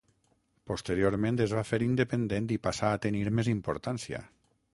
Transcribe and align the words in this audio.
Posteriorment 0.69 1.37
es 1.45 1.53
va 1.57 1.63
fer 1.73 1.81
independent 1.89 2.49
i 2.57 2.61
passà 2.65 2.91
a 2.97 3.03
tenir 3.05 3.23
més 3.41 3.53
importància. 3.55 4.25